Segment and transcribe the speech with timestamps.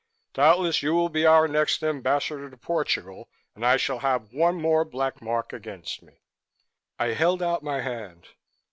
[0.33, 4.83] Doubtless you will be our next Ambassador to Portugal and I shall have one more
[4.83, 6.23] black mark against me."
[6.97, 8.29] I held out my hand.